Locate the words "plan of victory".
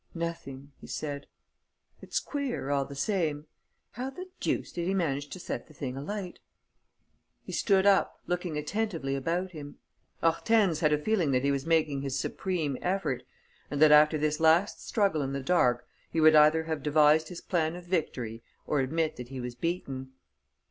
17.39-18.41